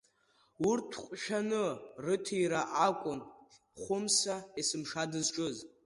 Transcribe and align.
Урҭ 0.69 0.89
ҟәшәаны, 1.05 1.65
рыҭира 2.05 2.61
акәын 2.87 3.19
Хәымса 3.81 4.35
есымша 4.59 5.03
дызҿыз. 5.11 5.57